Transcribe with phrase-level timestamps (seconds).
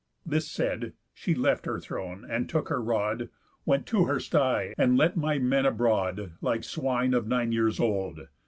[0.25, 3.29] This said, she left her throne, and took her rod,
[3.67, 8.21] Went to her stye, and let my men abroad, Like swine of nine years old.